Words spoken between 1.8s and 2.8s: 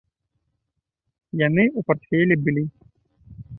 партфелі былі.